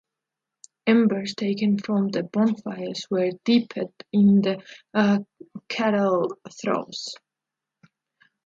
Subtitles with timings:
[0.87, 3.77] Embers taken from the bonfires were dipped
[4.11, 4.59] in the
[5.69, 7.13] cattle troughs.